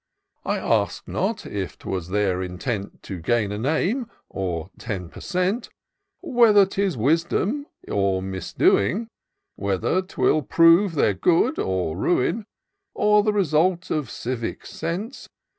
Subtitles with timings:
[0.45, 5.69] I ask not, if 'twas their intent To gain a name— or tenper cent.;
[6.23, 9.09] Whether 'tis wisdom or misdoing;
[9.57, 12.47] Whether 'twill prove their good or ruin,
[12.95, 15.29] Or the result of civic sense.